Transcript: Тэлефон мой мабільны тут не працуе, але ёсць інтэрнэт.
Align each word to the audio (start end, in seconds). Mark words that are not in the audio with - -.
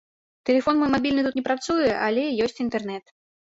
Тэлефон 0.49 0.79
мой 0.83 0.89
мабільны 0.95 1.21
тут 1.29 1.39
не 1.41 1.45
працуе, 1.49 1.95
але 2.09 2.27
ёсць 2.49 2.61
інтэрнэт. 2.69 3.05